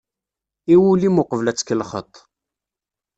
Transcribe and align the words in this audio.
I 0.73 0.75
wul-im 0.79 1.21
uqbel 1.21 1.47
ad 1.47 1.57
tkellxeḍ-t. 1.57 2.15